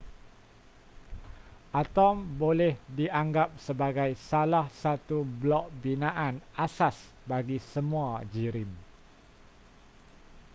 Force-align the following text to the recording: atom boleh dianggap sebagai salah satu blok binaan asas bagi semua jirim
atom 1.81 2.15
boleh 2.41 2.73
dianggap 2.99 3.49
sebagai 3.67 4.11
salah 4.29 4.65
satu 4.81 5.17
blok 5.41 5.65
binaan 5.81 6.35
asas 6.65 6.95
bagi 7.29 7.59
semua 7.73 8.09
jirim 8.33 8.69